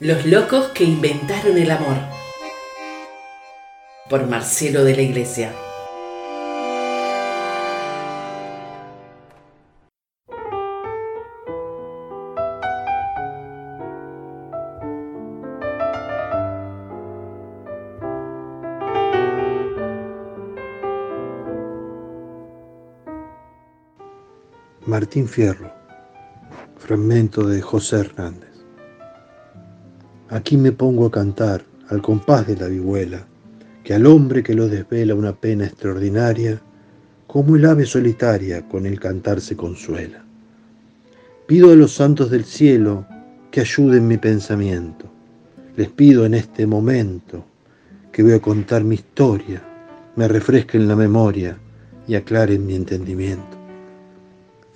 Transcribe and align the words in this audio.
Los 0.00 0.26
locos 0.26 0.70
que 0.74 0.82
inventaron 0.82 1.56
el 1.56 1.70
amor. 1.70 1.94
Por 4.10 4.26
Marcelo 4.26 4.82
de 4.82 4.96
la 4.96 5.02
Iglesia. 5.02 5.52
Martín 24.86 25.28
Fierro, 25.28 25.72
fragmento 26.78 27.46
de 27.46 27.62
José 27.62 28.00
Hernández. 28.00 28.53
Aquí 30.30 30.56
me 30.56 30.72
pongo 30.72 31.06
a 31.06 31.10
cantar 31.10 31.64
al 31.88 32.00
compás 32.00 32.46
de 32.46 32.56
la 32.56 32.66
vihuela, 32.66 33.26
que 33.82 33.92
al 33.92 34.06
hombre 34.06 34.42
que 34.42 34.54
lo 34.54 34.68
desvela 34.68 35.14
una 35.14 35.34
pena 35.34 35.66
extraordinaria, 35.66 36.62
como 37.26 37.56
el 37.56 37.66
ave 37.66 37.84
solitaria 37.84 38.66
con 38.66 38.86
el 38.86 38.98
cantar 38.98 39.42
se 39.42 39.54
consuela. 39.54 40.24
Pido 41.46 41.72
a 41.72 41.74
los 41.74 41.92
santos 41.92 42.30
del 42.30 42.44
cielo 42.44 43.04
que 43.50 43.60
ayuden 43.60 44.08
mi 44.08 44.16
pensamiento. 44.16 45.10
Les 45.76 45.90
pido 45.90 46.24
en 46.24 46.34
este 46.34 46.66
momento 46.66 47.44
que 48.10 48.22
voy 48.22 48.32
a 48.32 48.40
contar 48.40 48.82
mi 48.82 48.94
historia, 48.94 49.62
me 50.16 50.26
refresquen 50.26 50.88
la 50.88 50.96
memoria 50.96 51.58
y 52.08 52.14
aclaren 52.14 52.64
mi 52.64 52.76
entendimiento. 52.76 53.58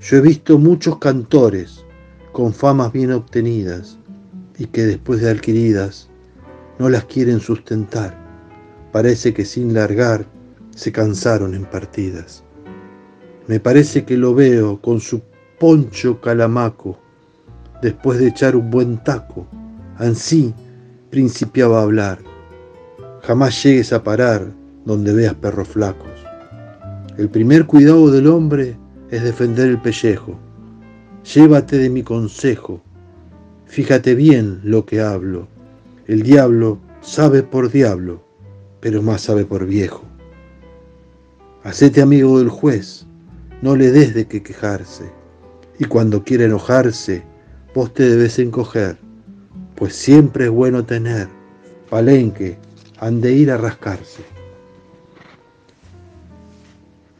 Yo 0.00 0.16
he 0.16 0.20
visto 0.20 0.58
muchos 0.58 0.98
cantores 0.98 1.84
con 2.32 2.52
famas 2.52 2.92
bien 2.92 3.12
obtenidas 3.12 3.98
y 4.58 4.66
que 4.66 4.84
después 4.84 5.20
de 5.20 5.30
adquiridas 5.30 6.08
no 6.78 6.88
las 6.88 7.04
quieren 7.04 7.40
sustentar. 7.40 8.16
Parece 8.92 9.34
que 9.34 9.44
sin 9.44 9.74
largar 9.74 10.26
se 10.74 10.92
cansaron 10.92 11.54
en 11.54 11.64
partidas. 11.64 12.44
Me 13.46 13.60
parece 13.60 14.04
que 14.04 14.16
lo 14.16 14.34
veo 14.34 14.80
con 14.80 15.00
su 15.00 15.22
poncho 15.58 16.20
calamaco, 16.20 16.98
después 17.82 18.18
de 18.18 18.28
echar 18.28 18.56
un 18.56 18.70
buen 18.70 19.02
taco, 19.04 19.46
ansí 19.98 20.54
principiaba 21.10 21.80
a 21.80 21.82
hablar. 21.82 22.18
Jamás 23.22 23.62
llegues 23.62 23.92
a 23.92 24.02
parar 24.02 24.52
donde 24.84 25.12
veas 25.12 25.34
perros 25.34 25.68
flacos. 25.68 26.10
El 27.16 27.30
primer 27.30 27.66
cuidado 27.66 28.10
del 28.10 28.26
hombre 28.26 28.76
es 29.10 29.22
defender 29.22 29.68
el 29.68 29.80
pellejo. 29.80 30.38
Llévate 31.34 31.78
de 31.78 31.88
mi 31.88 32.02
consejo. 32.02 32.82
Fíjate 33.66 34.14
bien 34.14 34.60
lo 34.62 34.86
que 34.86 35.00
hablo. 35.00 35.48
El 36.06 36.22
diablo 36.22 36.78
sabe 37.00 37.42
por 37.42 37.70
diablo, 37.70 38.22
pero 38.80 39.02
más 39.02 39.22
sabe 39.22 39.44
por 39.44 39.66
viejo. 39.66 40.04
Hacete 41.62 42.00
amigo 42.00 42.38
del 42.38 42.48
juez, 42.48 43.06
no 43.60 43.74
le 43.76 43.90
des 43.90 44.14
de 44.14 44.26
qué 44.26 44.42
quejarse. 44.42 45.10
Y 45.78 45.84
cuando 45.84 46.22
quiere 46.22 46.44
enojarse, 46.44 47.24
vos 47.74 47.92
te 47.92 48.08
debes 48.08 48.38
encoger, 48.38 48.96
pues 49.74 49.94
siempre 49.94 50.44
es 50.44 50.50
bueno 50.50 50.84
tener 50.84 51.28
palenque, 51.90 52.58
han 52.98 53.20
de 53.20 53.32
ir 53.32 53.50
a 53.50 53.58
rascarse. 53.58 54.22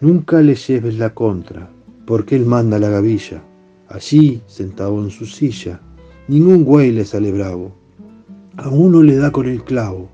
Nunca 0.01 0.41
le 0.41 0.55
lleves 0.55 0.97
la 0.97 1.13
contra, 1.13 1.69
porque 2.07 2.37
él 2.37 2.47
manda 2.47 2.79
la 2.79 2.89
gavilla. 2.89 3.43
Allí, 3.89 4.43
sentado 4.47 5.03
en 5.03 5.11
su 5.11 5.27
silla, 5.27 5.81
ningún 6.29 6.65
güey 6.65 6.93
le 6.93 7.05
sale 7.05 7.33
bravo. 7.33 7.73
A 8.57 8.69
uno 8.69 9.03
le 9.03 9.17
da 9.17 9.31
con 9.31 9.47
el 9.47 9.63
clavo 9.65 10.09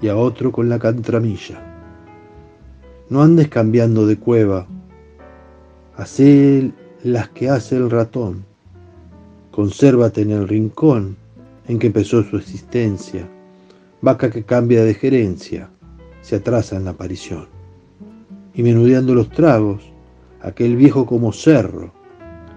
y 0.00 0.08
a 0.08 0.16
otro 0.16 0.50
con 0.50 0.68
la 0.68 0.78
cantramilla. 0.78 1.60
No 3.08 3.22
andes 3.22 3.48
cambiando 3.48 4.06
de 4.06 4.18
cueva, 4.18 4.66
hacé 5.96 6.72
las 7.02 7.28
que 7.28 7.50
hace 7.50 7.76
el 7.76 7.90
ratón. 7.90 8.44
Consérvate 9.50 10.22
en 10.22 10.30
el 10.30 10.48
rincón 10.48 11.16
en 11.68 11.78
que 11.78 11.88
empezó 11.88 12.22
su 12.22 12.36
existencia. 12.38 13.28
Vaca 14.00 14.30
que 14.30 14.42
cambia 14.42 14.82
de 14.82 14.94
gerencia, 14.94 15.68
se 16.22 16.36
atrasa 16.36 16.76
en 16.76 16.84
la 16.84 16.92
aparición. 16.92 17.46
Y 18.54 18.62
menudeando 18.62 19.14
los 19.14 19.28
tragos, 19.30 19.82
aquel 20.40 20.76
viejo 20.76 21.06
como 21.06 21.32
cerro. 21.32 21.92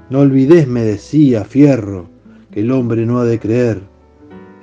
No 0.10 0.20
olvides, 0.20 0.68
me 0.68 0.82
decía, 0.82 1.44
fierro, 1.44 2.15
el 2.56 2.72
hombre 2.72 3.06
no 3.06 3.20
ha 3.20 3.26
de 3.26 3.38
creer 3.38 3.82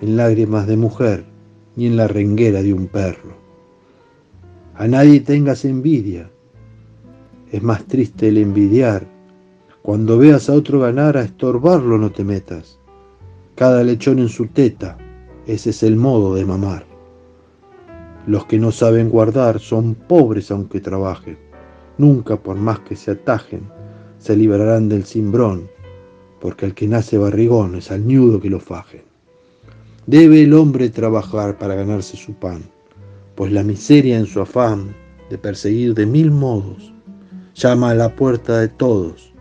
en 0.01 0.17
lágrimas 0.17 0.67
de 0.67 0.77
mujer 0.77 1.25
ni 1.77 1.87
en 1.87 1.97
la 1.97 2.09
renguera 2.09 2.63
de 2.63 2.73
un 2.73 2.87
perro. 2.87 3.37
A 4.75 4.89
nadie 4.89 5.21
tengas 5.21 5.65
envidia, 5.67 6.31
es 7.51 7.63
más 7.63 7.85
triste 7.85 8.29
el 8.29 8.39
envidiar. 8.39 9.07
Cuando 9.83 10.17
veas 10.17 10.49
a 10.49 10.55
otro 10.55 10.81
ganar, 10.81 11.19
a 11.19 11.23
estorbarlo 11.23 11.99
no 11.99 12.11
te 12.11 12.25
metas. 12.25 12.79
Cada 13.55 13.85
lechón 13.85 14.19
en 14.21 14.31
su 14.31 14.47
teta, 14.47 14.97
ese 15.47 15.71
es 15.71 15.83
el 15.83 15.97
modo 15.97 16.35
de 16.35 16.47
mamar. 16.47 16.87
Los 18.27 18.47
que 18.47 18.59
no 18.59 18.73
saben 18.73 19.11
guardar 19.11 19.61
son 19.61 19.95
pobres 19.95 20.51
aunque 20.51 20.81
trabajen. 20.81 21.37
Nunca, 21.99 22.39
por 22.39 22.57
más 22.57 22.81
que 22.81 22.97
se 22.97 23.11
atajen, 23.11 23.69
se 24.19 24.35
librarán 24.35 24.89
del 24.89 25.05
cimbrón, 25.05 25.69
porque 26.43 26.67
al 26.67 26.75
que 26.75 26.89
nace 26.89 27.17
barrigón 27.19 27.77
es 27.77 27.93
al 27.93 28.05
ñudo 28.05 28.41
que 28.41 28.51
lo 28.51 28.59
fajen. 28.59 29.03
Debe 30.09 30.43
el 30.43 30.55
hombre 30.55 30.91
trabajar 30.91 31.57
para 31.57 31.77
ganarse 31.77 32.17
su 32.17 32.35
pan, 32.35 32.65
pues 33.37 33.53
la 33.53 33.63
miseria 33.63 34.19
en 34.19 34.27
su 34.27 34.41
afán 34.41 34.93
de 35.31 35.39
perseguir 35.39 35.95
de 35.95 36.05
mil 36.05 36.33
modos 36.33 36.93
llama 37.55 37.91
a 37.91 37.95
la 37.95 38.17
puerta 38.17 38.59
de 38.59 38.67
todos 38.67 39.33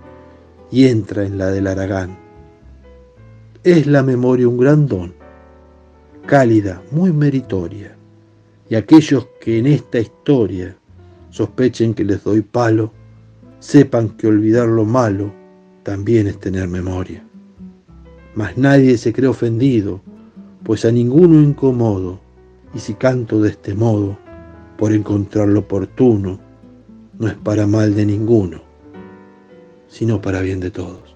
y 0.69 0.85
entra 0.85 1.25
en 1.25 1.39
la 1.39 1.47
del 1.47 1.65
Aragán. 1.65 2.15
Es 3.63 3.87
la 3.87 4.03
memoria 4.03 4.47
un 4.47 4.59
gran 4.59 4.85
don, 4.85 5.15
cálida, 6.27 6.83
muy 6.91 7.11
meritoria, 7.11 7.97
y 8.69 8.75
aquellos 8.75 9.27
que 9.39 9.57
en 9.57 9.65
esta 9.65 9.99
historia 9.99 10.77
sospechen 11.31 11.95
que 11.95 12.03
les 12.03 12.23
doy 12.23 12.41
palo, 12.41 12.91
sepan 13.57 14.09
que 14.09 14.27
olvidar 14.27 14.67
lo 14.67 14.85
malo 14.85 15.40
también 15.83 16.27
es 16.27 16.39
tener 16.39 16.67
memoria. 16.67 17.23
Mas 18.35 18.57
nadie 18.57 18.97
se 18.97 19.13
cree 19.13 19.29
ofendido, 19.29 20.01
pues 20.63 20.85
a 20.85 20.91
ninguno 20.91 21.41
incomodo, 21.41 22.19
y 22.73 22.79
si 22.79 22.93
canto 22.93 23.41
de 23.41 23.49
este 23.49 23.73
modo, 23.73 24.17
por 24.77 24.93
encontrar 24.93 25.47
lo 25.47 25.61
oportuno, 25.61 26.39
no 27.19 27.27
es 27.27 27.35
para 27.35 27.67
mal 27.67 27.93
de 27.93 28.05
ninguno, 28.05 28.61
sino 29.87 30.21
para 30.21 30.41
bien 30.41 30.59
de 30.59 30.71
todos. 30.71 31.15